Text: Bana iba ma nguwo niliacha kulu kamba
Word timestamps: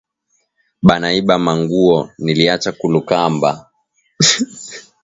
Bana 0.87 1.07
iba 1.19 1.35
ma 1.45 1.53
nguwo 1.61 1.97
niliacha 2.23 2.71
kulu 2.79 2.99
kamba 3.09 3.49